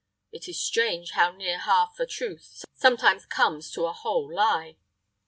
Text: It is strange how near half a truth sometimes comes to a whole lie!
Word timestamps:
It 0.31 0.47
is 0.47 0.59
strange 0.59 1.11
how 1.11 1.29
near 1.31 1.59
half 1.59 1.99
a 1.99 2.07
truth 2.07 2.65
sometimes 2.73 3.27
comes 3.27 3.69
to 3.73 3.85
a 3.85 3.93
whole 3.93 4.33
lie! 4.33 4.77